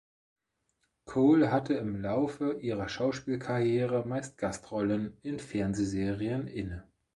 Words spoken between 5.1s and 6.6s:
in Fernsehserien